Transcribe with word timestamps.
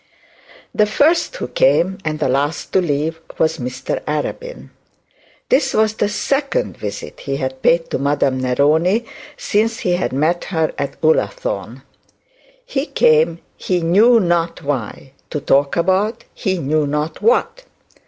The 0.73 0.87
first 0.87 1.35
who 1.35 1.47
came 1.47 1.99
and 2.03 2.17
the 2.17 2.27
last 2.27 2.73
to 2.73 2.81
leave 2.81 3.21
was 3.37 3.59
Mr 3.59 4.01
Arabin. 4.05 4.71
This 5.49 5.75
was 5.75 5.93
the 5.93 6.09
second 6.09 6.75
visit 6.75 7.19
he 7.19 7.37
had 7.37 7.61
paid 7.61 7.91
to 7.91 7.99
Madame 7.99 8.41
Neroni 8.41 9.05
since 9.37 9.81
he 9.81 9.91
had 9.97 10.11
met 10.11 10.45
her 10.45 10.73
at 10.79 10.99
Ullathorne. 11.03 11.83
He 12.65 12.87
came 12.87 13.41
he 13.55 13.81
knew 13.81 14.19
not 14.19 14.63
why, 14.63 15.11
to 15.29 15.39
talk 15.39 15.75
about 15.77 16.23
he 16.33 16.57
knew 16.57 16.87
not 16.87 17.21
what. 17.21 17.65